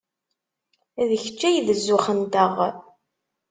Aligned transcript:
D 1.07 1.11
kečč 1.21 1.41
ay 1.49 1.57
d 1.65 1.67
zzux-nteɣ. 1.79 2.55